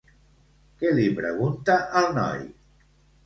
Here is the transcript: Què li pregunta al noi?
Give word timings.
Què 0.79 0.93
li 0.99 1.03
pregunta 1.19 1.77
al 2.01 2.09
noi? 2.17 2.43